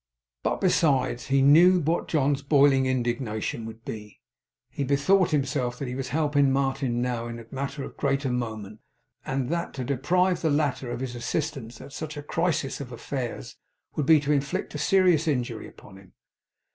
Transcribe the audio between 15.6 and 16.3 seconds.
upon him.